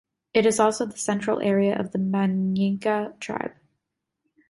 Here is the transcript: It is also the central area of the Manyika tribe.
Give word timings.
It 0.33 0.47
is 0.47 0.59
also 0.59 0.87
the 0.87 0.97
central 0.97 1.39
area 1.41 1.79
of 1.79 1.91
the 1.91 1.99
Manyika 1.99 3.19
tribe. 3.19 3.53